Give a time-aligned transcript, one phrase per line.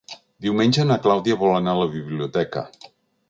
[0.45, 2.65] Diumenge na Clàudia vol anar a la biblioteca.